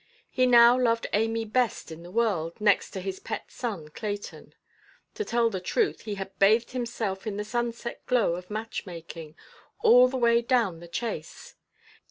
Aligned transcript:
He 0.31 0.47
now 0.47 0.79
loved 0.79 1.05
Amy 1.13 1.45
best 1.45 1.91
in 1.91 2.01
the 2.01 2.09
world, 2.09 2.59
next 2.59 2.89
to 2.89 3.01
his 3.01 3.19
pet 3.19 3.51
son, 3.51 3.89
Clayton. 3.89 4.55
To 5.13 5.23
tell 5.23 5.51
the 5.51 5.59
truth, 5.59 6.01
he 6.01 6.15
had 6.15 6.39
bathed 6.39 6.71
himself 6.71 7.27
in 7.27 7.37
the 7.37 7.43
sunset–glow 7.43 8.33
of 8.33 8.49
match–making, 8.49 9.35
all 9.83 10.07
the 10.07 10.17
way 10.17 10.41
down 10.41 10.79
the 10.79 10.87
chase. 10.87 11.53